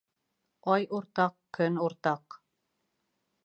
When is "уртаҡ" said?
0.99-1.37, 1.89-2.41